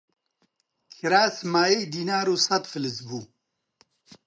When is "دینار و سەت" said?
1.93-2.63